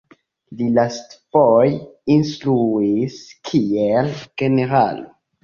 [0.61, 1.75] Li lastfoje
[2.15, 3.19] instruis
[3.51, 4.11] kiel
[4.45, 5.09] generalo.